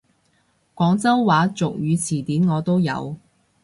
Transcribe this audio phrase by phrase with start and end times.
[0.73, 3.15] 廣州話俗語詞典我都有！